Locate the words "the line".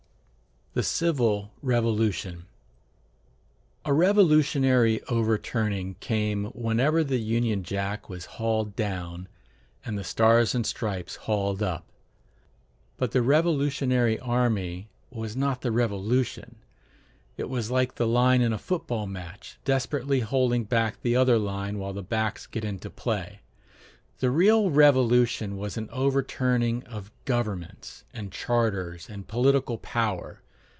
17.95-18.39